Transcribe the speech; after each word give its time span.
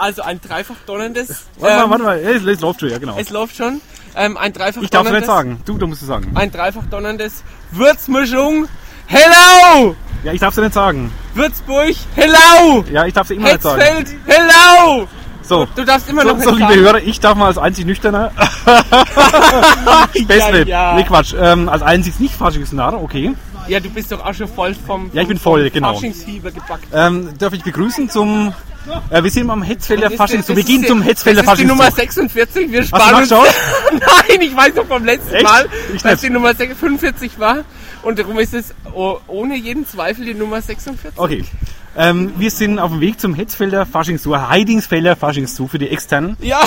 Also 0.00 0.22
ein 0.22 0.40
dreifach 0.40 0.76
donnerndes. 0.86 1.44
Warte 1.58 1.74
ähm, 1.74 1.80
mal, 1.82 1.90
warte 1.90 2.04
mal, 2.04 2.18
es, 2.18 2.42
es 2.42 2.60
läuft 2.60 2.80
schon, 2.80 2.88
ja 2.88 2.96
genau. 2.96 3.18
Es 3.18 3.28
läuft 3.28 3.54
schon. 3.54 3.82
Ähm, 4.16 4.38
ein 4.38 4.52
dreifach 4.54 4.80
Ich 4.80 4.88
darf 4.88 5.06
es 5.06 5.12
nicht 5.12 5.26
sagen. 5.26 5.60
Du, 5.66 5.76
du 5.76 5.86
musst 5.86 6.00
es 6.00 6.08
sagen. 6.08 6.32
Ein 6.34 6.50
dreifach 6.50 6.86
donnerndes 6.90 7.44
Würzmischung. 7.70 8.66
Hello! 9.06 9.94
Ja, 10.24 10.32
ich 10.32 10.40
darf 10.40 10.56
es 10.56 10.62
nicht 10.62 10.72
sagen. 10.72 11.12
Würzburg. 11.34 11.94
Hello! 12.14 12.82
Ja, 12.90 13.04
ich 13.04 13.12
darf 13.12 13.30
es 13.30 13.36
immer 13.36 13.52
nicht 13.52 13.62
sagen. 13.62 13.82
Hetzfeld. 13.82 14.16
Hello! 14.26 15.06
So, 15.42 15.66
Du 15.74 15.84
darfst 15.84 16.08
immer 16.08 16.22
so, 16.22 16.28
noch 16.28 16.40
so 16.40 16.50
liebe 16.50 16.60
sagen. 16.60 16.80
Hörer, 16.80 16.98
ich 17.02 17.20
darf 17.20 17.34
mal 17.36 17.46
als 17.46 17.58
einzig 17.58 17.84
nüchterner, 17.84 18.30
ja, 18.66 20.08
Beste, 20.26 20.62
ja. 20.68 20.94
nee 20.94 21.02
Quatsch, 21.02 21.34
ähm, 21.38 21.68
als 21.68 21.82
einzig 21.82 22.20
nicht 22.20 22.34
Faschingsnarr, 22.34 23.02
okay. 23.02 23.34
Ja, 23.70 23.80
du 23.80 23.88
bist 23.90 24.10
doch 24.12 24.24
auch 24.24 24.34
schon 24.34 24.48
voll 24.48 24.74
vom, 24.86 25.10
Ja, 25.12 25.22
ich 25.22 25.26
vom- 25.26 25.28
bin 25.28 25.38
voll, 25.38 25.62
vom 25.64 25.72
genau. 25.72 25.94
Faschingsfieber 25.94 26.50
gepackt. 26.50 26.84
Ähm, 26.92 27.30
darf 27.38 27.52
ich 27.52 27.62
begrüßen 27.62 28.10
zum, 28.10 28.52
äh, 29.10 29.22
wir 29.22 29.30
sind 29.30 29.48
am 29.48 29.62
Hetzfelder 29.62 30.10
Faschingszug, 30.10 30.56
wir 30.56 30.64
gehen 30.64 30.84
zum 30.84 31.00
Hetzfelder 31.02 31.42
Das 31.42 31.52
ist 31.54 31.60
die 31.60 31.64
Nummer 31.66 31.84
Faschingszug. 31.84 32.30
46. 32.30 32.70
Wir 32.72 32.80
Hast 32.80 32.88
sparen 32.88 33.28
du 33.28 33.36
uns. 33.38 33.48
Nein, 33.92 34.40
ich 34.40 34.56
weiß 34.56 34.74
noch 34.74 34.86
vom 34.86 35.04
letzten 35.04 35.32
Echt? 35.34 35.44
Mal, 35.44 35.66
Ich 35.94 36.02
dass 36.02 36.12
nicht. 36.12 36.24
die 36.24 36.30
Nummer 36.30 36.54
45 36.54 37.38
war. 37.38 37.58
Und 38.02 38.18
darum 38.18 38.38
ist 38.38 38.54
es 38.54 38.74
oh, 38.94 39.18
ohne 39.26 39.56
jeden 39.56 39.86
Zweifel 39.86 40.24
die 40.24 40.34
Nummer 40.34 40.60
46. 40.62 41.18
Okay. 41.18 41.44
Ähm, 41.96 42.32
wir 42.38 42.50
sind 42.50 42.78
auf 42.78 42.90
dem 42.92 43.00
Weg 43.00 43.20
zum 43.20 43.34
Hetzfelder 43.34 43.84
Faschingszug, 43.84 44.36
Heidingsfelder 44.48 45.16
Faschingszug 45.16 45.70
für 45.70 45.78
die 45.78 45.88
externen. 45.88 46.36
Ja. 46.40 46.60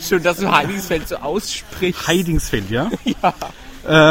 Schön, 0.00 0.22
dass 0.22 0.36
du 0.38 0.50
Heiligsfeld 0.50 1.08
so 1.08 1.16
aussprichst. 1.16 2.06
Heidingsfeld, 2.06 2.70
ja. 2.70 2.90
Ja. 3.22 3.34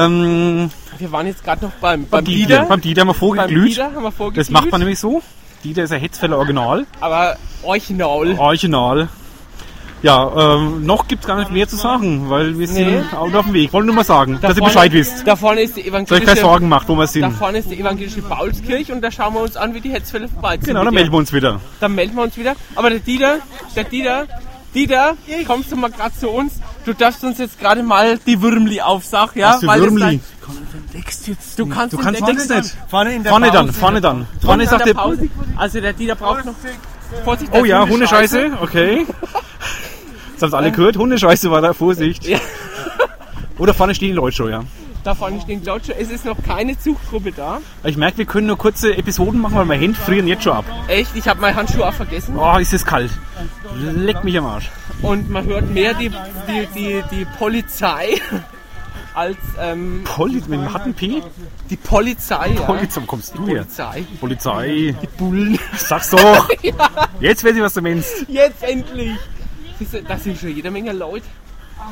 Ähm, 0.06 0.72
Wir 1.00 1.12
waren 1.12 1.28
jetzt 1.28 1.44
gerade 1.44 1.66
noch 1.66 1.72
beim, 1.82 2.02
beim 2.02 2.10
beim 2.10 2.26
Dieter, 2.26 2.48
Dieter. 2.48 2.66
beim 2.66 2.82
Dieter 2.82 3.02
haben 3.02 3.08
wir 3.08 3.14
Beim 3.14 3.20
vorgeglüht. 3.20 3.70
Dieter 3.72 3.92
haben 3.96 4.04
wir 4.04 4.12
vorgeglüht. 4.12 4.46
Das 4.48 4.52
macht 4.52 4.72
man 4.72 4.82
nämlich 4.82 5.00
so. 5.00 5.22
Dieter 5.64 5.84
ist 5.84 5.92
ein 5.92 6.00
Hetzfelder 6.02 6.38
Original. 6.38 6.86
Aber 7.00 7.38
original. 7.64 8.36
Original. 8.38 9.10
Ja, 10.02 10.56
ähm, 10.56 10.86
noch 10.86 11.10
gibt's 11.10 11.28
gar 11.28 11.38
nicht 11.38 11.52
mehr 11.52 11.68
zu 11.68 11.76
sagen, 11.76 12.30
weil 12.30 12.58
wir 12.58 12.68
sind 12.70 12.88
Nee. 12.88 13.02
auch 13.18 13.34
auf 13.34 13.46
dem 13.46 13.54
Weg. 13.54 13.74
Wollen 13.74 13.86
nur 13.86 13.96
mal 13.96 14.06
sagen, 14.06 14.40
dass 14.42 14.52
ihr 14.52 14.60
vorne- 14.60 14.74
Bescheid 14.74 14.94
wisst. 14.94 15.28
Da 15.28 15.36
vorne 15.36 15.62
ist 15.62 15.76
die 15.76 15.82
Dass 15.82 15.88
euch 15.88 15.92
evangelische, 15.94 16.26
keine 16.26 16.40
Sorgen 16.40 16.70
macht, 16.70 16.88
wo 16.88 16.96
wir 16.96 17.02
da 17.02 17.08
sind. 17.08 17.32
vorne 17.34 17.58
ist 17.58 17.70
die 17.70 17.80
evangelische 17.80 18.22
Paulskirche 18.22 18.94
und 18.94 19.02
da 19.02 19.12
schauen 19.12 19.34
wir 19.34 19.42
uns 19.42 19.58
an, 19.58 19.74
wie 19.74 19.82
die 19.82 19.90
Hetzfälle 19.92 20.30
vorbeiziehen. 20.30 20.68
Genau, 20.68 20.86
dann 20.86 20.94
melden 20.94 21.12
wir 21.12 21.18
uns 21.18 21.34
wieder. 21.34 21.60
Dann 21.82 21.96
melden 21.96 22.16
wir 22.16 22.24
uns 22.24 22.38
wieder. 22.38 22.56
Aber 22.76 22.90
der 22.90 23.00
Dieter, 23.00 23.40
der 23.76 23.84
Dieter, 23.84 24.26
Dieter, 24.74 25.16
kommst 25.46 25.70
du 25.72 25.76
mal 25.76 25.90
gerade 25.92 26.14
zu 26.18 26.30
uns? 26.30 26.54
Du 26.86 26.94
darfst 26.94 27.22
uns 27.26 27.38
jetzt 27.38 27.60
gerade 27.60 27.84
mal 27.84 28.20
die 28.26 28.42
Würmli 28.42 28.80
aufsagen, 28.80 29.38
ja? 29.42 29.50
Was 29.56 29.60
für 29.60 29.68
Weil 29.68 29.82
das 29.82 29.90
Dein- 31.06 31.34
jetzt 31.36 31.60
Du 31.60 31.66
kannst 31.68 31.94
Du 31.94 31.98
kannst 31.98 32.22
nichts 32.22 32.50
nicht. 32.50 32.78
Vorne 32.90 33.14
in 33.16 33.24
der 33.24 33.32
Vorne 33.32 33.52
dann, 33.52 33.68
Pause. 33.68 33.80
vorne 33.80 34.02
dann. 34.02 34.28
Vorne 34.42 34.64
in 34.64 34.70
sagt 34.70 34.86
der. 34.86 34.94
Pause. 34.94 35.30
Also 35.56 35.82
der 35.82 35.94
Dieter 35.94 36.16
braucht 36.16 36.46
noch. 36.46 36.54
Vorsicht, 37.24 37.52
Oh 37.54 37.66
ja, 37.66 37.84
ist 37.84 37.90
Hundescheiße, 37.90 38.52
okay. 38.62 39.06
Das 40.34 40.44
haben's 40.44 40.54
alle 40.54 40.72
gehört. 40.72 40.96
Hundescheiße 40.98 41.50
war 41.52 41.62
da, 41.62 41.74
Vorsicht. 41.74 42.26
Ja. 42.26 42.38
Oder 43.58 43.74
vorne 43.74 43.94
stehen 43.96 44.10
die 44.10 44.14
Leute 44.14 44.36
schon, 44.38 44.52
ja. 44.52 44.64
Da 45.04 45.16
vorne 45.16 45.42
stehen 45.42 45.62
die 45.62 45.66
Leute 45.66 45.88
schon. 45.88 45.96
Es 46.00 46.12
ist 46.12 46.24
noch 46.26 46.38
keine 46.46 46.78
Zuggruppe 46.78 47.32
da. 47.32 47.60
Ich 47.84 47.98
merke, 47.98 48.20
wir 48.20 48.26
können 48.26 48.48
nur 48.48 48.58
kurze 48.58 48.96
Episoden 48.96 49.42
machen, 49.42 49.56
weil 49.56 49.66
meine 49.66 49.82
Hände 49.82 49.98
frieren 50.00 50.28
jetzt 50.28 50.44
schon 50.44 50.54
ab. 50.54 50.66
Echt, 50.88 51.16
ich 51.16 51.28
habe 51.28 51.42
meine 51.42 51.56
Handschuhe 51.56 51.86
auch 51.88 51.94
vergessen. 51.94 52.36
Oh, 52.38 52.58
ist 52.58 52.74
es 52.74 52.86
kalt. 52.86 53.12
Leck 53.76 54.24
mich 54.24 54.38
am 54.38 54.46
Arsch. 54.46 54.70
Und 55.02 55.30
man 55.30 55.46
hört 55.46 55.70
mehr 55.72 55.94
die, 55.94 56.10
die, 56.10 56.68
die, 56.76 57.04
die 57.12 57.26
Polizei 57.38 58.22
als 59.14 59.38
ähm, 59.60 60.02
Poli 60.04 60.36
mit 60.48 60.52
dem 60.60 60.74
harten 60.74 60.94
P? 60.94 61.22
die 61.70 61.76
Polizei. 61.78 62.52
Ja. 62.56 62.62
Polizei, 62.62 63.02
wo 63.02 63.06
kommst 63.06 63.36
du 63.36 63.48
her? 63.48 63.64
Polizei. 63.64 64.04
Polizei. 64.20 64.96
Die 65.02 65.08
Bullen. 65.18 65.60
Sag's 65.78 66.10
doch. 66.12 66.50
Jetzt 67.20 67.44
weiß 67.44 67.56
ich, 67.56 67.62
was 67.62 67.74
du 67.74 67.82
meinst. 67.82 68.26
Jetzt 68.28 68.64
endlich. 68.64 69.12
Siehst 69.78 69.94
du, 69.94 70.02
Das 70.04 70.24
sind 70.24 70.38
schon 70.40 70.56
jede 70.56 70.72
Menge 70.72 70.92
Leute. 70.94 71.26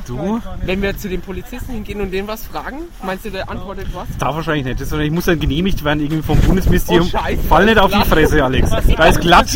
Du? 0.05 0.39
Wenn 0.63 0.81
wir 0.81 0.95
zu 0.97 1.09
den 1.09 1.21
Polizisten 1.21 1.71
hingehen 1.73 2.01
und 2.01 2.11
denen 2.11 2.27
was 2.27 2.45
fragen, 2.45 2.79
meinst 3.03 3.25
du, 3.25 3.31
der 3.31 3.49
antwortet 3.49 3.87
was? 3.93 4.05
Darf 4.19 4.35
wahrscheinlich 4.35 4.65
nicht. 4.65 4.81
Das, 4.81 4.91
ich 4.91 5.11
muss 5.11 5.25
dann 5.25 5.39
genehmigt 5.39 5.83
werden 5.83 6.01
irgendwie 6.01 6.21
vom 6.21 6.39
Bundesministerium. 6.39 7.07
Oh, 7.07 7.17
Scheiße, 7.17 7.41
Fall 7.43 7.65
nicht 7.65 7.77
da 7.77 7.81
auf 7.81 7.91
die 7.91 7.95
glatt. 7.97 8.07
Fresse, 8.07 8.43
Alex. 8.43 8.69
Da 8.69 9.05
ist 9.07 9.21
glatt. 9.21 9.47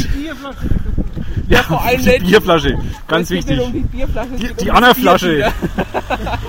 Ja, 1.48 1.64
vor 1.64 1.84
allem 1.84 2.02
Die 2.02 2.10
nicht. 2.10 2.26
Bierflasche. 2.26 2.78
Ganz 3.08 3.30
Es 3.30 3.46
geht 3.46 3.50
wichtig. 3.50 3.58
nicht 3.58 3.66
um 3.68 3.74
die 3.74 3.98
Bierflasche, 3.98 4.30
es 4.34 4.40
Die, 4.40 4.48
geht 4.48 4.62
die 4.62 4.70
um 4.70 4.76
andere 4.78 4.94
das 4.94 5.02
Flasche. 5.02 5.28
Bier 5.36 5.54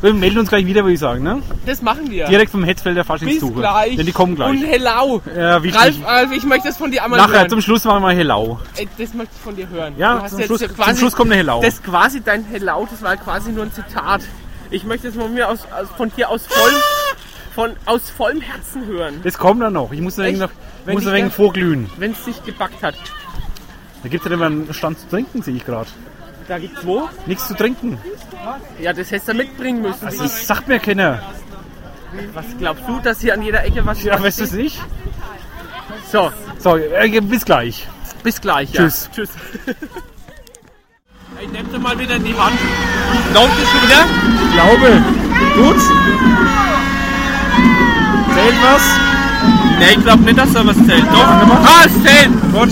Wir 0.00 0.12
melden 0.14 0.38
uns 0.40 0.48
gleich 0.48 0.66
wieder, 0.66 0.82
würde 0.82 0.94
ich 0.94 0.98
sagen. 1.00 1.22
Ne? 1.22 1.40
Das 1.64 1.80
machen 1.80 2.10
wir. 2.10 2.26
Direkt 2.26 2.50
vom 2.50 2.64
Hetzfelder 2.64 3.02
Bis 3.02 3.06
Faschingssuche. 3.06 3.52
gleich. 3.60 3.96
Denn 3.96 4.04
die 4.04 4.10
kommen 4.10 4.34
gleich. 4.34 4.50
Und 4.50 4.64
hello. 4.66 5.22
Ja, 5.36 5.62
wichtig. 5.62 5.80
Ralf, 5.80 5.96
Ralf, 6.04 6.32
ich 6.32 6.42
möchte 6.44 6.66
das 6.68 6.76
von 6.76 6.90
dir 6.90 7.04
einmal 7.04 7.20
Nachher, 7.20 7.40
hören. 7.40 7.50
zum 7.50 7.60
Schluss 7.60 7.84
machen 7.84 8.02
wir. 8.08 8.58
Ey, 8.76 8.88
das 8.98 9.14
möchte 9.14 9.32
ich 9.36 9.40
von 9.42 9.54
dir 9.54 9.68
hören. 9.68 9.94
Ja, 9.96 10.26
zum 10.26 10.42
Schluss, 10.42 10.60
ja 10.60 10.68
zum 10.68 10.96
Schluss 10.96 11.14
kommt 11.14 11.30
eine 11.30 11.36
Hellau. 11.38 11.62
Das 11.62 11.80
quasi 11.80 12.20
dein 12.20 12.44
Hello, 12.46 12.88
das 12.90 13.00
war 13.00 13.16
quasi 13.16 13.52
nur 13.52 13.62
ein 13.64 13.72
Zitat. 13.72 14.22
Ich 14.72 14.82
möchte 14.82 15.06
es 15.08 15.14
von 15.14 15.32
mir 15.32 15.48
aus, 15.48 15.60
von 15.96 16.10
dir 16.16 16.28
aus 16.30 16.46
vollem, 16.46 16.80
von, 17.54 17.70
aus 17.86 18.10
vollem 18.10 18.40
Herzen 18.40 18.84
hören, 18.86 19.20
Das 19.22 19.38
kommt 19.38 19.62
dann 19.62 19.74
noch. 19.74 19.92
Ich 19.92 20.00
muss 20.00 20.16
noch, 20.16 20.24
Wenn 20.24 20.38
muss 20.94 21.02
ich 21.04 21.08
ein 21.08 21.14
wenig 21.14 21.30
da- 21.30 21.36
vorglühen. 21.36 21.88
wenn 21.98 22.10
es 22.10 22.24
dich 22.24 22.42
gepackt 22.42 22.82
hat. 22.82 22.94
Da 24.02 24.08
gibt 24.08 24.24
es 24.24 24.28
ja 24.28 24.34
immer 24.34 24.46
einen 24.46 24.74
Stand 24.74 24.98
zu 24.98 25.08
trinken, 25.08 25.42
sehe 25.42 25.54
ich 25.54 25.64
gerade. 25.64 25.86
Da 26.48 26.58
gibt's 26.58 26.84
wo? 26.84 27.08
Nichts 27.26 27.48
zu 27.48 27.54
trinken. 27.54 27.98
Ja, 28.80 28.92
das 28.92 29.10
hättest 29.10 29.28
du 29.28 29.34
mitbringen 29.34 29.82
müssen. 29.82 30.04
Das 30.04 30.46
sagt 30.46 30.68
mir 30.68 30.78
keiner. 30.78 31.20
Was 32.34 32.44
glaubst 32.58 32.86
du, 32.86 32.98
dass 33.00 33.20
hier 33.20 33.34
an 33.34 33.42
jeder 33.42 33.64
Ecke 33.64 33.84
was 33.86 34.02
Ja, 34.02 34.20
weißt 34.22 34.40
du 34.40 34.44
es 34.44 34.52
nicht? 34.52 34.80
So, 36.10 36.30
So, 36.58 36.76
äh, 36.76 37.20
bis 37.20 37.44
gleich. 37.44 37.86
bis 38.22 38.40
gleich. 38.40 38.70
Tschüss. 38.72 39.08
Ja. 39.08 39.14
Tschüss. 39.14 39.30
Ich 41.40 41.50
nehme 41.50 41.68
dir 41.70 41.78
mal 41.78 41.98
wieder 41.98 42.16
in 42.16 42.24
die 42.24 42.34
Hand. 42.34 42.56
Läuft 43.34 43.58
es 43.62 43.68
schon 43.70 43.82
wieder? 43.82 44.04
Ich 44.44 44.52
glaube. 44.52 45.02
Gut. 45.56 45.80
Zählt 48.34 48.54
was? 48.62 48.82
Ne, 49.78 49.90
ich 49.96 50.02
glaube 50.04 50.22
nicht, 50.22 50.38
dass 50.38 50.52
da 50.52 50.66
was 50.66 50.76
zählt. 50.86 51.04
Doch. 51.10 51.26
Ah, 51.26 51.84
es 51.86 52.02
zählt. 52.02 52.30
Gut. 52.52 52.70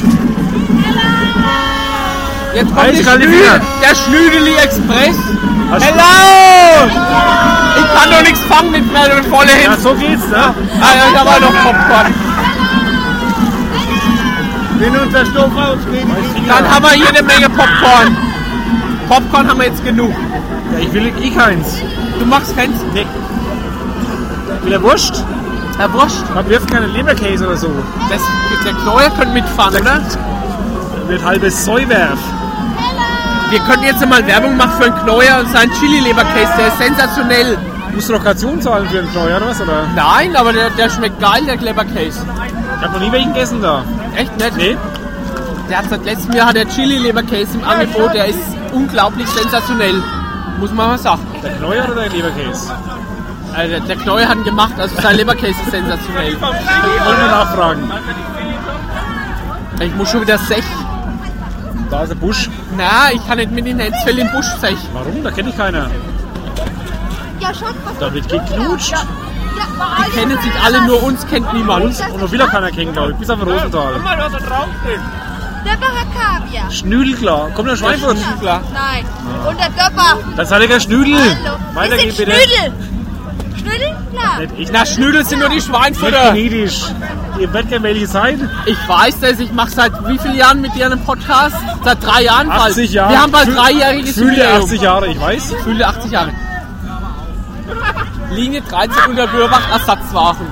Jetzt 2.55 2.75
kommt 2.75 2.88
Schnü 2.94 3.28
Finger. 3.28 3.61
der 3.83 3.94
Schnüdeli 3.94 4.55
Express. 4.56 5.16
Hast- 5.71 5.84
Hello! 5.84 6.91
Ich 7.77 8.00
kann 8.00 8.11
doch 8.11 8.22
nichts 8.22 8.41
fangen 8.41 8.71
mit 8.72 8.93
meiner 8.93 9.22
volle 9.25 9.50
Ja, 9.50 9.71
Hände. 9.71 9.81
so 9.81 9.94
geht's, 9.94 10.27
ne? 10.28 10.37
Ah, 10.37 10.53
ja, 10.97 11.03
ich 11.12 11.19
habe 11.19 11.31
auch 11.31 11.41
noch 11.41 11.62
Popcorn. 11.62 12.15
Wenn 14.78 14.97
unser 14.97 15.27
Stoff 15.27 15.53
ausgeht, 15.56 16.06
Dann 16.49 16.71
haben 16.75 16.83
wir 16.84 16.91
hier 16.93 17.09
eine 17.09 17.22
Menge 17.22 17.49
Popcorn. 17.50 18.16
Popcorn 19.09 19.49
haben 19.49 19.59
wir 19.60 19.66
jetzt 19.66 19.84
genug. 19.84 20.12
Ja, 20.72 20.78
ich 20.78 20.93
will 20.93 21.12
eh 21.22 21.31
keins. 21.31 21.77
Du 22.19 22.27
machst 22.27 22.56
keins? 22.56 22.77
Nee. 22.94 23.06
Wieder 24.65 24.83
Wurst? 24.83 25.25
Herr 25.78 25.93
Wurst, 25.93 26.25
Man 26.34 26.49
wirft 26.49 26.71
keine 26.71 26.87
Leberkäse 26.87 27.47
oder 27.47 27.56
so. 27.56 27.71
das, 28.10 28.21
der 28.65 28.72
Knäuer 28.75 29.10
könnte 29.10 29.33
mitfahren, 29.34 29.75
oder? 29.77 30.00
Da 30.00 31.09
wird 31.09 31.25
halbes 31.25 31.65
Säuwerf. 31.65 32.19
Wir 33.50 33.59
könnten 33.61 33.84
jetzt 33.84 34.06
mal 34.06 34.25
Werbung 34.27 34.56
machen 34.56 34.72
für 34.78 34.84
einen 34.84 35.03
Knäuer 35.03 35.41
und 35.41 35.50
seinen 35.50 35.72
Chili-Leberkäse. 35.72 36.53
Der 36.56 36.69
ist 36.69 36.78
sensationell. 36.78 37.59
Musst 37.93 38.09
du 38.09 38.12
noch 38.12 38.22
Kaution 38.22 38.62
zahlen 38.62 38.88
für 38.88 38.99
einen 38.99 39.11
Knäuer 39.11 39.38
oder 39.38 39.49
was? 39.49 39.61
Oder? 39.61 39.87
Nein, 39.97 40.37
aber 40.37 40.53
der, 40.53 40.71
der 40.71 40.88
schmeckt 40.88 41.21
geil, 41.21 41.44
der 41.44 41.56
Leberkäse. 41.56 42.25
Ich 42.77 42.87
hab 42.87 42.93
noch 42.93 43.00
nie 43.00 43.10
welchen 43.10 43.34
gegessen 43.34 43.60
da. 43.60 43.83
Echt 44.15 44.39
nett? 44.39 44.56
Nee? 44.56 44.77
Der 45.69 45.78
hat 45.78 45.91
seit 45.91 46.05
letztem 46.05 46.33
Jahr 46.33 46.47
hat 46.47 46.56
der 46.56 46.69
Chili-Leberkäse 46.69 47.59
im 47.59 47.65
Angebot. 47.65 48.15
Der 48.15 48.27
ist 48.27 48.39
unglaublich 48.72 49.27
sensationell. 49.28 50.00
Muss 50.60 50.71
man 50.72 50.91
mal 50.91 50.99
sagen. 50.99 51.27
Der 51.43 51.50
Knäuer 51.50 51.84
oder 51.87 52.03
der 52.03 52.10
Leberkäse? 52.10 52.72
Also 53.53 53.81
der, 53.84 53.97
Knäuer 53.97 54.28
hat 54.28 54.37
ihn 54.37 54.44
gemacht, 54.44 54.75
also 54.78 54.94
sein 55.03 55.16
Leberkäse 55.16 55.60
ist 55.60 55.71
sensationell. 55.72 56.41
Wollen 56.41 57.21
wir 57.21 57.28
nachfragen. 57.28 57.91
Ich 59.80 59.95
muss 59.97 60.09
schon 60.09 60.21
wieder 60.21 60.39
sech. 60.39 60.65
Da 61.91 62.03
ist 62.03 62.10
der 62.10 62.16
Busch. 62.16 62.48
Na, 62.77 63.10
ich 63.13 63.27
kann 63.27 63.39
nicht 63.39 63.51
mit 63.51 63.66
in 63.66 63.81
Enzfeld 63.81 64.19
im 64.19 64.31
Busch 64.31 64.47
sech. 64.60 64.77
Warum? 64.92 65.25
Da 65.25 65.31
kennt 65.31 65.48
ich 65.48 65.57
keiner. 65.57 65.91
Ja, 67.41 67.54
schon. 67.54 67.75
Da 67.98 68.13
wird 68.13 68.28
geknutscht. 68.28 68.92
Ja, 68.92 68.98
ja, 68.98 70.04
Die 70.07 70.10
kennen 70.13 70.39
sich 70.41 70.53
alle, 70.65 70.87
nur 70.87 71.03
uns 71.03 71.27
kennt 71.27 71.53
niemand. 71.53 72.01
Und 72.13 72.21
noch 72.21 72.31
will 72.31 72.42
auch 72.42 72.51
keiner 72.51 72.71
kennen, 72.71 72.92
glaube 72.92 73.13
ich. 73.13 73.16
Bis 73.19 73.31
auf 73.31 73.41
den 73.41 73.48
Rosenthal. 73.48 73.98
mal, 73.98 74.19
was 74.19 74.33
da 74.33 74.39
draufsteht. 74.39 75.01
Der 75.65 75.72
war 75.72 75.91
Kaviar. 76.15 76.71
Schnüdelklar. 76.71 77.51
Kommt 77.51 77.69
der 77.69 77.77
Schweinfurt? 77.77 78.16
Klar. 78.41 78.63
Nein. 78.72 79.04
Und 79.47 79.59
der 79.59 79.69
Döpper. 79.69 80.19
Das 80.36 80.48
ist 80.48 80.53
halt 80.53 80.71
der 80.71 80.81
Schnüdel. 80.81 81.19
Hallo. 81.19 81.59
Weiter 81.75 81.98
geht's 81.98 82.16
bitte. 82.16 82.33
Schnüdel. 82.33 82.90
Nicht 84.41 84.53
ich. 84.59 84.72
Na, 84.72 84.84
Schnüdel 84.87 85.25
sind 85.25 85.39
nur 85.41 85.48
die 85.48 85.60
Schweinfutter. 85.60 86.33
genetisch. 86.33 86.81
Ihr 87.39 87.53
werdet 87.53 87.71
gerne 87.71 87.84
welche 87.84 88.07
sein. 88.07 88.51
Ich 88.66 88.77
weiß 88.89 89.21
das, 89.21 89.39
ich 89.39 89.53
mache 89.53 89.71
seit 89.71 89.92
wie 90.09 90.19
vielen 90.19 90.34
Jahren 90.37 90.60
mit 90.60 90.75
dir 90.75 90.87
einen 90.87 91.03
Podcast? 91.04 91.57
Seit 91.84 92.04
drei 92.04 92.22
Jahren 92.22 92.48
bald. 92.48 92.72
80 92.72 92.92
Jahre. 92.92 93.10
Wir 93.13 93.22
haben 93.22 93.33
bald 93.33 93.47
Fühl- 93.47 93.54
dreijähriges 93.57 94.15
Fühle 94.15 94.31
Jubiläum. 94.37 94.63
80 94.65 94.81
Jahre, 94.83 95.07
ich 95.09 95.21
weiß. 95.21 95.54
Fühle 95.65 95.87
80 95.87 96.10
Jahre. 96.13 96.31
Linie 98.31 98.63
13 98.63 98.97
unter 99.10 99.27
Bürbach, 99.27 99.71
Ersatzwagen. 99.72 100.47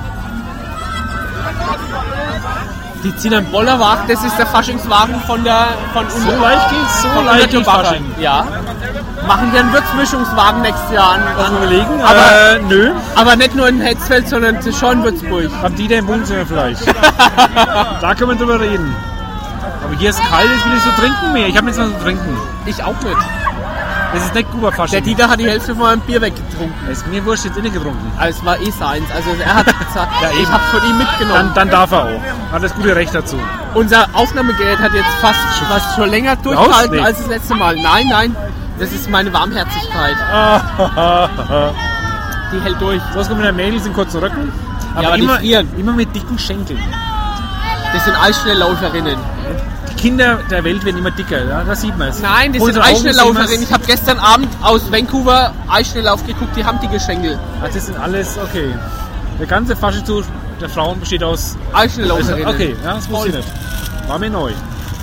Die 3.03 3.15
ziehen 3.15 3.33
einen 3.33 3.45
Bollerwagen, 3.49 4.07
das 4.09 4.21
ist 4.25 4.37
der 4.37 4.45
Faschingswagen 4.45 5.15
von 5.25 5.41
der 5.45 5.67
von 5.93 6.05
So 6.09 6.31
leicht 6.41 6.69
geht's, 6.69 7.01
so 7.01 7.21
leicht 7.21 7.49
geht's. 7.51 7.65
Fasching. 7.65 8.03
Ja. 8.19 8.45
Machen 9.27 9.53
wir 9.53 9.59
einen 9.59 9.73
Würzmischungswagen 9.73 10.61
nächstes 10.61 10.91
Jahr 10.91 11.13
an. 11.13 11.21
Mal 11.37 11.57
überlegen. 11.57 12.01
Aber- 12.01 12.55
äh, 12.55 12.59
nö. 12.67 12.91
Aber 13.15 13.35
nicht 13.35 13.55
nur 13.55 13.67
in 13.67 13.79
Hetzfeld, 13.81 14.27
sondern 14.27 14.57
schon 14.73 14.99
in 14.99 15.03
Würzburg. 15.03 15.49
Habt 15.61 15.77
ihr 15.79 15.87
den 15.87 16.07
Wohnzimmer 16.07 16.45
vielleicht? 16.45 16.81
da 18.01 18.15
können 18.15 18.31
wir 18.31 18.37
drüber 18.37 18.59
reden. 18.59 18.95
Aber 19.83 19.95
hier 19.97 20.09
ist 20.09 20.19
kalt, 20.29 20.49
jetzt 20.49 20.65
will 20.65 20.73
ich 20.77 20.83
so 20.83 20.91
trinken 21.01 21.33
mehr. 21.33 21.47
Ich 21.47 21.55
habe 21.55 21.65
nichts 21.65 21.79
mehr 21.79 21.87
zu 21.95 22.03
trinken. 22.03 22.37
Ich 22.65 22.83
auch 22.83 22.99
nicht. 23.03 23.17
Das 24.11 24.23
ist 24.23 24.33
nicht 24.33 24.51
guter 24.51 24.71
Der. 24.87 25.01
Dieter 25.01 25.29
hat 25.29 25.39
die 25.39 25.47
Hälfte 25.47 25.75
von 25.75 25.83
meinem 25.83 25.99
Bier 26.01 26.19
weggetrunken. 26.19 26.73
ist 26.89 27.05
mir 27.07 27.23
wurscht, 27.25 27.45
jetzt 27.45 27.61
nicht 27.61 27.73
getrunken. 27.73 28.11
Also 28.17 28.39
es 28.39 28.45
war 28.45 28.57
eh 28.59 28.71
seins. 28.71 29.05
Also 29.15 29.29
er 29.39 29.53
hat 29.53 29.65
gesagt, 29.87 30.11
Ja, 30.21 30.29
ich 30.41 30.47
hab's 30.49 30.65
von 30.71 30.89
ihm 30.89 30.97
mitgenommen. 30.97 31.51
Dann, 31.53 31.53
dann 31.53 31.69
darf 31.69 31.91
er 31.91 32.05
auch. 32.05 32.51
Hat 32.51 32.63
das 32.63 32.73
gute 32.73 32.95
Recht 32.95 33.13
dazu. 33.13 33.37
Unser 33.75 34.07
Aufnahmegerät 34.13 34.79
hat 34.79 34.93
jetzt 34.93 35.13
fast, 35.21 35.39
fast 35.69 35.95
schon 35.95 36.09
länger 36.09 36.35
durchgehalten 36.37 36.99
als 37.05 37.19
das 37.19 37.27
letzte 37.27 37.53
Mal. 37.53 37.75
Nein, 37.75 38.07
nein, 38.09 38.35
das 38.79 38.91
ist 38.93 39.09
meine 39.09 39.31
Warmherzigkeit. 39.33 40.15
Die 42.51 42.59
hält 42.61 42.81
durch. 42.81 43.01
So, 43.13 43.19
kommt 43.19 43.37
mit 43.37 43.45
der 43.45 43.53
Mädels 43.53 43.85
in 43.85 43.93
kurzen 43.93 44.19
Röcken. 44.19 44.51
Aber, 44.95 45.07
aber 45.07 45.17
die 45.17 45.23
immer, 45.23 45.39
immer 45.77 45.93
mit 45.93 46.15
dicken 46.15 46.39
Schenkeln. 46.39 46.83
Das 47.93 48.05
sind 48.05 48.15
Eisschnellläuferinnen. 48.15 49.17
Die 49.91 49.95
Kinder 49.95 50.39
der 50.49 50.63
Welt 50.63 50.83
werden 50.85 50.97
immer 50.97 51.11
dicker, 51.11 51.43
ja? 51.45 51.63
da 51.63 51.75
sieht 51.75 51.97
man 51.97 52.09
es. 52.09 52.21
Nein, 52.21 52.53
das 52.53 52.59
Vor 52.61 52.71
sind 52.71 53.47
sehen 53.47 53.63
Ich 53.63 53.73
habe 53.73 53.85
gestern 53.85 54.19
Abend 54.19 54.47
aus 54.61 54.91
Vancouver 54.91 55.53
Eisschnelllauf 55.67 56.25
geguckt, 56.25 56.55
die 56.55 56.63
haben 56.63 56.79
die 56.79 56.87
Geschenkel. 56.87 57.31
wir's. 57.31 57.39
Ah, 57.61 57.69
das 57.73 57.85
sind 57.85 57.99
alles, 57.99 58.37
okay. 58.37 58.73
Der 59.39 59.47
ganze 59.47 59.75
Faschingszug 59.75 60.25
der 60.61 60.69
Frauen 60.69 60.99
besteht 60.99 61.23
aus... 61.23 61.57
Eisschnellläuferinnen. 61.73 62.47
Okay, 62.47 62.75
ja, 62.83 62.95
das 62.95 63.09
wusste 63.09 63.29
ich 63.29 63.35
nicht. 63.35 63.47
War 64.07 64.19
mir 64.19 64.29
neu. 64.29 64.51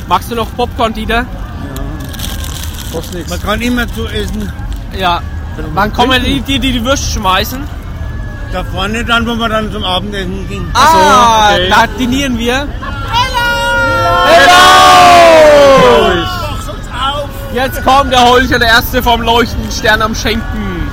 Magst 0.08 0.30
du 0.30 0.34
noch 0.34 0.48
Popcorn, 0.56 0.92
Dieter? 0.92 1.26
Kostet 2.96 3.14
nichts. 3.14 3.30
Man 3.30 3.42
kann 3.42 3.60
immer 3.60 3.86
zu 3.92 4.06
essen. 4.06 4.50
Ja. 4.98 5.20
Wann 5.74 5.92
kommen 5.92 6.22
die, 6.24 6.40
die, 6.40 6.58
die 6.58 6.72
die 6.72 6.84
Würst 6.84 7.12
schmeißen? 7.12 7.62
Da 8.52 8.64
vorne 8.64 9.04
dann, 9.04 9.26
wo 9.26 9.34
wir 9.34 9.50
dann 9.50 9.70
zum 9.70 9.84
Abendessen 9.84 10.48
gehen. 10.48 10.70
Ah, 10.72 11.50
okay. 11.52 11.68
da 11.68 11.86
dinieren 11.98 12.38
wir. 12.38 12.66
Jetzt 17.52 17.84
kommt 17.84 18.12
der 18.12 18.24
Holcher, 18.26 18.58
der 18.58 18.68
erste 18.68 19.02
vom 19.02 19.20
leuchtenden 19.20 19.70
Stern 19.70 20.00
am 20.00 20.14
Schenken. 20.14 20.90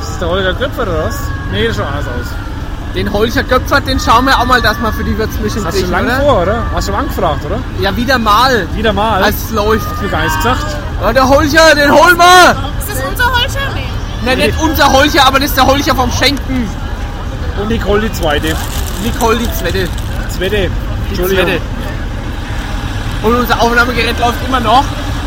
Ist 0.00 0.20
der 0.20 0.28
Holger 0.28 0.54
Köpfer 0.54 0.82
oder 0.82 1.04
was? 1.04 1.18
Nee, 1.52 1.68
das 1.68 1.76
schaut 1.76 1.86
anders 1.86 2.06
aus. 2.06 2.45
Den 2.96 3.12
Holcher 3.12 3.42
Göpfert, 3.42 3.86
den 3.86 4.00
schauen 4.00 4.24
wir 4.24 4.38
auch 4.38 4.46
mal, 4.46 4.62
dass 4.62 4.78
wir 4.80 4.90
für 4.92 5.04
die 5.04 5.16
Würzmischung 5.18 5.62
Das 5.64 5.74
hast 5.74 5.82
du 5.82 5.86
kriegen, 5.86 5.94
schon 5.96 6.06
lange 6.06 6.16
oder? 6.24 6.32
vor, 6.32 6.42
oder? 6.42 6.62
Hast 6.74 6.88
du 6.88 6.92
schon 6.92 7.00
angefragt, 7.02 7.44
oder? 7.44 7.58
Ja, 7.78 7.94
wieder 7.94 8.18
mal, 8.18 8.66
Wieder 8.74 8.92
mal. 8.94 9.22
als 9.22 9.36
es 9.44 9.50
läuft. 9.50 9.86
Hast 9.92 10.02
du 10.02 10.08
gar 10.08 10.22
nichts 10.22 10.36
gesagt? 10.38 10.64
Ja, 11.02 11.12
der 11.12 11.28
Holcher, 11.28 11.74
den 11.74 11.92
holen 11.92 12.16
wir! 12.16 12.56
Ist 12.80 12.88
das 12.88 13.04
unser 13.10 13.26
Holscher? 13.26 13.68
Nee. 13.74 13.84
Nein, 14.24 14.38
nicht 14.38 14.58
unser 14.60 14.90
Holcher, 14.90 15.26
aber 15.26 15.38
das 15.38 15.50
ist 15.50 15.58
der 15.58 15.66
Holcher 15.66 15.94
vom 15.94 16.10
Schenken. 16.10 16.68
Und 17.60 17.68
Nicole 17.68 18.00
die 18.00 18.12
zweite. 18.12 18.56
Nicole, 19.04 19.36
die 19.38 19.52
Zwette. 19.52 19.88
Zweite. 20.30 20.56
Die 20.56 21.08
Entschuldigung. 21.10 21.44
Zwette. 21.44 21.60
Und 23.24 23.34
unser 23.40 23.60
Aufnahmegerät 23.60 24.18
läuft 24.18 24.38
immer 24.48 24.60
noch. 24.60 24.84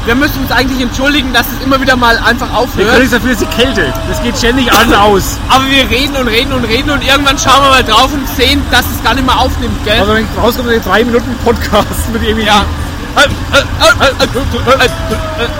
Wir 0.09 0.15
müssen 0.15 0.41
uns 0.41 0.51
eigentlich 0.51 0.81
entschuldigen, 0.81 1.31
dass 1.33 1.45
es 1.45 1.63
immer 1.63 1.79
wieder 1.79 1.95
mal 1.95 2.17
einfach 2.17 2.47
Der 2.49 2.57
aufhört. 2.57 2.97
Grund 2.97 3.13
dafür 3.13 3.29
ist 3.29 3.41
die 3.41 3.45
Kälte. 3.45 3.93
Das 4.09 4.19
geht 4.23 4.35
ständig 4.35 4.73
an 4.73 4.87
und 4.87 4.95
aus. 4.95 5.37
Aber 5.49 5.63
wir 5.69 5.87
reden 5.87 6.15
und 6.15 6.27
reden 6.27 6.51
und 6.51 6.65
reden 6.65 6.89
und 6.89 7.03
irgendwann 7.03 7.37
schauen 7.37 7.61
wir 7.61 7.69
mal 7.69 7.83
drauf 7.83 8.11
und 8.11 8.27
sehen, 8.29 8.59
dass 8.71 8.87
es 8.87 9.03
gar 9.03 9.13
nicht 9.13 9.27
mehr 9.27 9.37
aufnimmt, 9.37 9.85
gell? 9.85 9.99
Also 9.99 10.15
wenn 10.15 10.27
rauskommt, 10.35 10.71
die 10.71 10.79
drei 10.79 11.03
Minuten 11.03 11.37
Podcast 11.45 12.11
mit 12.11 12.23
irgendwie... 12.23 12.47
ja. 12.47 12.65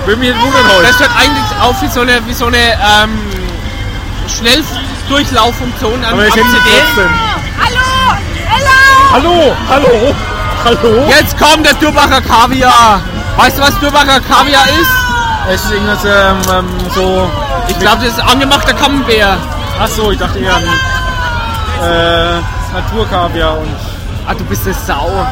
Würde 0.08 0.20
mich 0.20 0.34
wundern 0.34 0.68
heute. 0.76 0.88
Das 0.88 1.00
hört 1.00 1.12
eigentlich 1.16 1.62
auf 1.62 1.80
wie 1.84 1.88
so 1.88 2.02
eine, 2.02 2.26
wie 2.26 2.34
so 2.34 2.48
eine 2.48 2.58
ähm, 2.58 3.20
Schnelldurchlauffunktion 4.36 6.04
am, 6.04 6.14
Aber 6.14 6.24
CD. 6.24 6.42
trotzdem. 6.42 7.10
Hallo! 7.64 8.18
Hallo! 8.50 9.14
Hallo, 9.14 9.56
hallo, 9.70 10.16
hallo. 10.66 11.08
Jetzt 11.08 11.38
kommt 11.38 11.68
der 11.68 11.76
Dürbacher 11.76 12.22
Kaviar. 12.22 13.04
Weißt 13.40 13.58
du, 13.58 13.62
was 13.62 13.80
Dürbacher 13.80 14.20
Kaviar 14.20 14.66
ist? 14.68 14.92
Es 15.50 15.64
ist 15.64 15.72
irgendwas 15.72 16.04
ähm, 16.04 16.42
ähm, 16.52 16.68
so... 16.94 17.32
Ich 17.70 17.80
glaube, 17.80 18.04
das 18.04 18.18
ist 18.18 18.20
angemachter 18.20 18.74
Camembert. 18.74 19.38
Achso, 19.80 20.12
ich 20.12 20.20
dachte 20.20 20.40
eher 20.40 20.56
an 20.58 20.64
äh, 21.82 22.42
Naturkaviar 22.74 23.58
und... 23.60 23.74
Ah, 24.28 24.34
du 24.34 24.44
bist 24.44 24.66
eine 24.66 24.74
Sau. 24.74 25.26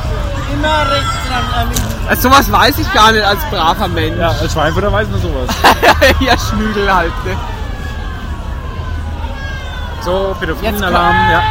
Immer 0.53 0.89
rechts 0.89 1.09
dran. 1.27 1.67
Also, 2.07 2.29
sowas 2.29 2.49
weiß 2.49 2.77
ich 2.79 2.93
gar 2.93 3.11
nicht 3.11 3.25
als 3.25 3.43
braver 3.51 3.89
Mensch. 3.89 4.17
Ja, 4.17 4.29
als 4.29 4.53
Schweinfutter 4.53 4.93
weiß 4.93 5.09
man 5.09 5.21
sowas. 5.21 5.49
ja, 6.21 6.33
Schnüdel 6.37 6.95
halt. 6.95 7.25
Ne? 7.25 7.35
So, 10.05 10.33
Pädophilienalarm, 10.39 11.15
ja. 11.29 11.41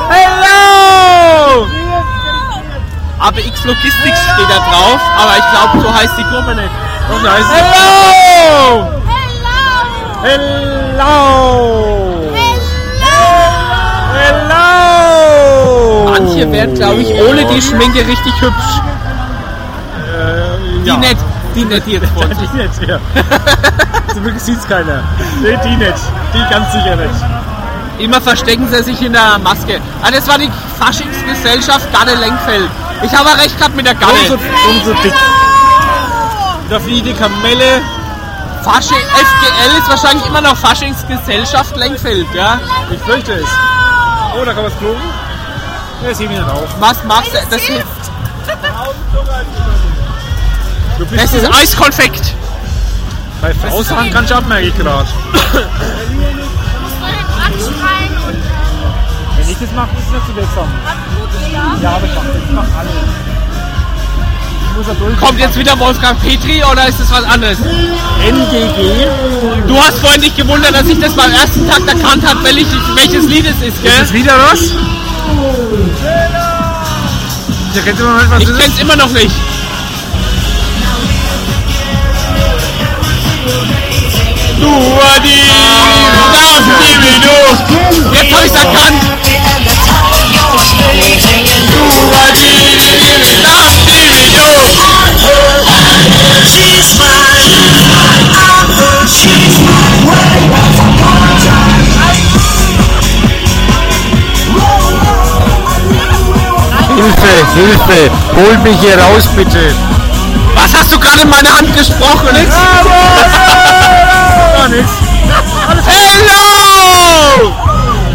Hello! 0.09 1.67
ABX 3.19 3.65
Logistics 3.65 4.19
steht 4.33 4.49
da 4.49 4.59
drauf, 4.59 5.01
aber 5.17 5.37
ich 5.37 5.47
glaube, 5.51 5.81
so 5.81 5.93
heißt 5.93 6.13
die 6.17 6.23
Gruppe 6.23 6.55
nicht. 6.55 6.71
Und 7.13 7.23
da 7.23 7.31
heißt 7.33 7.49
Hello! 7.51 8.87
Hello! 10.23 11.07
Hello! 14.13 16.05
Manche 16.09 16.51
werden, 16.51 16.75
glaube 16.75 17.01
ich, 17.01 17.13
ohne 17.13 17.45
die 17.45 17.61
Schminke 17.61 17.99
richtig 18.07 18.41
hübsch. 18.41 18.81
Äh, 19.97 20.83
Die 20.83 20.89
ja. 20.89 20.95
Nicht, 21.65 21.85
die 21.85 21.91
nicht, 21.91 22.01
die 22.01 22.05
jetzt 22.05 22.13
vor 22.13 22.23
uns. 22.23 22.37
Die 22.37 22.57
nicht, 22.57 22.89
ja. 22.89 22.99
Zum 24.13 24.23
Glück 24.23 24.39
sieht's 24.39 24.67
keiner. 24.67 25.03
Nee, 25.41 25.57
die 25.63 25.75
nicht. 25.75 25.99
Die 26.33 26.53
ganz 26.53 26.71
sicher 26.71 26.95
nicht. 26.95 27.15
Immer 27.99 28.21
verstecken 28.21 28.67
sie 28.67 28.83
sich 28.83 29.01
in 29.01 29.13
der 29.13 29.39
Maske. 29.39 29.79
Ah, 30.03 30.11
das 30.11 30.27
war 30.27 30.37
die 30.37 30.51
Faschingsgesellschaft 30.79 31.91
Garde 31.91 32.13
Lenkfeld. 32.15 32.69
Ich 33.03 33.13
habe 33.13 33.29
recht 33.41 33.57
gehabt 33.57 33.75
mit 33.75 33.85
der 33.85 33.95
Garde. 33.95 34.17
so, 34.27 34.33
und 34.33 34.85
so 34.85 34.93
dick. 35.03 35.13
Da 36.69 36.79
fliegt 36.79 37.05
die 37.07 37.13
Kamelle. 37.13 37.81
Fasching, 38.63 38.97
FGL 38.97 39.77
ist 39.77 39.89
wahrscheinlich 39.89 40.25
immer 40.25 40.41
noch 40.41 40.57
Faschingsgesellschaft 40.57 41.75
Lenkfeld, 41.77 42.27
ja? 42.33 42.59
Ich 42.91 42.99
fürchte 42.99 43.33
es. 43.33 43.47
Oh, 44.35 44.43
da 44.43 44.53
kann 44.53 44.63
man 44.63 44.71
es 44.71 44.77
klogen. 44.77 45.01
Ja, 46.03 46.09
das 46.09 46.19
hebe 46.19 46.33
ich 46.33 46.39
nicht 46.39 46.51
auf. 46.51 46.67
Was 46.79 47.03
magst 47.05 47.33
du? 47.33 47.37
Das 47.49 47.61
hilft. 47.61 47.87
Das 51.15 51.33
ist 51.33 51.45
Eiskonfekt. 51.53 52.33
Bei 53.41 53.53
Frau 53.53 53.83
sagen 53.83 54.09
kannst 54.11 54.31
du 54.31 54.35
ab, 54.35 54.47
merke 54.47 54.67
ich 54.67 54.77
gerade. 54.77 55.07
Wenn 59.37 59.49
ich 59.49 59.57
das 59.59 59.71
mache, 59.75 59.89
ist 59.97 60.07
es 60.07 60.11
nicht 60.13 60.27
so 60.27 60.35
wirksam. 60.35 60.67
Ja, 61.81 61.89
aber 61.91 62.05
ich 62.05 62.15
mache 62.15 62.27
das. 62.27 62.35
Ich 62.43 62.51
mach 62.51 62.63
alles. 62.79 62.91
Ich 64.63 64.77
muss 64.77 64.87
ja 64.87 64.93
durch. 64.95 65.19
Kommt 65.19 65.39
jetzt 65.39 65.57
wieder 65.57 65.79
Wolfgang 65.79 66.19
Petri 66.21 66.63
oder 66.63 66.87
ist 66.87 66.99
das 66.99 67.11
was 67.11 67.23
anderes? 67.25 67.57
NGG. 67.59 69.07
Du 69.67 69.77
hast 69.79 69.99
vorhin 69.99 70.21
dich 70.21 70.35
gewundert, 70.35 70.73
dass 70.73 70.87
ich 70.87 70.99
das 70.99 71.13
beim 71.13 71.31
ersten 71.31 71.67
Tag 71.69 71.81
erkannt 71.87 72.27
habe, 72.27 72.43
welches, 72.43 72.67
welches 72.95 73.25
Lied 73.27 73.45
es 73.45 73.55
ist, 73.61 73.75
Ist 73.75 73.83
gell? 73.83 73.91
das 73.99 74.11
wieder 74.13 74.33
was? 74.51 74.61
Ich 78.39 78.47
nicht, 78.47 78.49
ist. 78.49 78.59
kenn's 78.59 78.79
immer 78.79 78.95
noch 78.95 79.09
nicht. 79.11 79.31
Du 84.59 84.71
Adi, 85.15 85.41
du. 87.21 87.35
Jetzt 88.13 88.33
hab 88.33 88.43
ich's 88.43 88.55
erkannt. 88.55 89.01
Du 91.73 92.15
Adi, 92.17 92.57
Hilfe, 106.97 107.35
Hilfe, 107.55 108.11
hol 108.35 108.57
mich 108.59 108.79
hier 108.79 108.97
raus 108.97 109.27
bitte. 109.35 109.75
Was 110.55 110.73
hast 110.73 110.91
du 110.91 110.99
gerade 110.99 111.21
in 111.21 111.29
meine 111.29 111.49
Hand 111.55 111.75
gesprochen? 111.77 112.35
Gar 114.67 114.75
nichts. 114.75 114.91
Hello! 115.85 117.53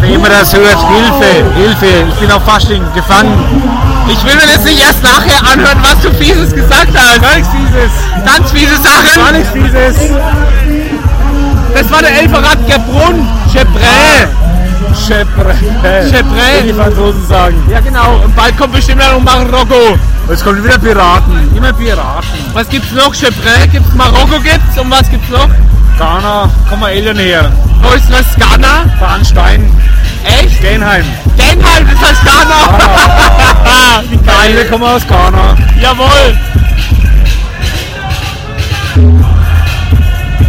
Wenn 0.01 0.13
immer 0.13 0.29
das 0.29 0.53
hört, 0.53 0.79
Hilfe, 0.89 1.55
Hilfe, 1.55 2.09
ich 2.11 2.15
bin 2.17 2.31
auf 2.31 2.45
Fasching 2.45 2.83
gefangen. 2.95 3.33
Ich 4.09 4.23
will 4.23 4.35
mir 4.35 4.47
das 4.47 4.63
nicht 4.65 4.79
erst 4.79 5.03
nachher 5.03 5.41
anhören, 5.51 5.79
was 5.83 5.99
du 6.03 6.13
Fieses 6.13 6.55
gesagt 6.55 6.89
hast. 6.95 7.23
Gar 7.23 7.37
nichts 7.37 7.49
Fieses. 7.49 7.93
Ganz 8.27 8.51
fiese 8.51 8.77
Sachen. 8.77 9.23
Gar 9.23 9.33
nichts 9.33 9.51
Fieses. 9.51 9.97
Das 11.75 11.91
war 11.91 12.03
der 12.03 12.21
Elferrad 12.21 12.59
Gebrunn. 12.67 13.27
Chepré. 13.51 14.29
Chepre. 15.07 15.55
Wie 15.55 16.67
die. 16.67 16.75
Franzosen 16.75 17.27
sagen. 17.29 17.63
Ja 17.71 17.81
genau. 17.81 18.17
Und 18.25 18.37
bald 18.37 18.59
kommt 18.59 18.75
bestimmt 18.75 19.01
noch 19.01 19.21
Marokko. 19.21 19.97
Jetzt 20.29 20.45
kommen 20.45 20.63
wieder 20.63 20.79
Piraten. 20.79 21.57
Immer 21.57 21.73
Piraten. 21.73 22.29
Was 22.53 22.69
gibt's 22.69 22.93
noch? 22.93 23.15
Chepré 23.15 23.67
gibt's, 23.71 23.95
Marokko 23.95 24.39
gibt's. 24.41 24.79
Und 24.79 24.91
was 24.91 25.09
gibt's 25.09 25.31
noch? 25.31 25.49
Ghana, 26.03 26.51
komm 26.69 26.81
mal 26.81 26.91
Eltern 26.91 27.17
her. 27.19 27.53
Wo 27.81 27.91
ist 27.95 28.11
das? 28.11 28.27
Ghana? 28.35 28.87
Bahnstein, 28.99 29.73
Echt? 30.25 30.61
Genheim. 30.61 31.05
Genheim, 31.37 31.87
das 31.89 32.11
heißt 32.11 32.25
Ghana. 32.25 34.03
Wie 34.11 34.17
Geil, 34.27 34.49
wir 34.49 34.55
geil. 34.63 34.69
kommen 34.69 34.83
aus 34.83 35.07
Ghana. 35.07 35.55
Jawohl. 35.81 36.37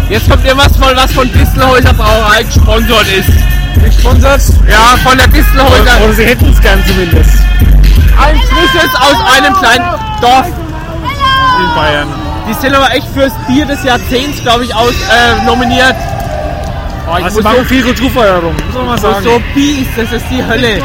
Jetzt 0.09 0.27
kommt 0.27 0.43
irgendwas 0.43 0.75
von 0.75 0.95
was 0.95 1.11
von 1.11 1.31
Distelhäuser 1.31 1.93
Brauerei 1.93 2.41
gesponsert 2.43 3.07
ist. 3.15 3.29
Gesponsert? 3.83 4.41
Ja, 4.67 4.97
von 5.03 5.15
der 5.19 5.27
Distelhäuser. 5.27 6.03
Oder 6.03 6.13
sie 6.13 6.25
hätten 6.25 6.51
es 6.51 6.59
gern 6.61 6.83
zumindest. 6.87 7.29
Ein 8.19 8.35
Frisches 8.49 8.89
aus 8.95 9.37
einem 9.37 9.53
kleinen 9.53 9.85
Dorf. 10.19 10.47
In 10.47 11.75
Bayern. 11.75 12.22
Die 12.47 12.53
sind 12.53 12.73
aber 12.75 12.93
echt 12.93 13.07
fürs 13.13 13.33
Bier 13.47 13.65
des 13.65 13.83
Jahrzehnts, 13.83 14.41
glaube 14.41 14.65
ich, 14.65 14.75
aus, 14.75 14.91
äh, 14.93 15.45
nominiert. 15.45 15.95
Oh, 17.09 17.17
ich 17.17 17.25
Also 17.25 17.41
muss 17.41 17.55
so, 17.57 17.63
viel 17.65 17.83
Kulturfeuerung, 17.83 18.53
muss 18.65 18.75
man 18.75 18.85
mal 18.85 18.97
sagen. 18.97 19.23
so 19.23 19.41
bies, 19.53 19.87
das 19.95 20.11
ist 20.11 20.25
die 20.29 20.43
Hölle. 20.45 20.81